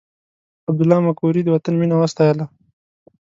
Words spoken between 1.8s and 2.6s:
وستایله.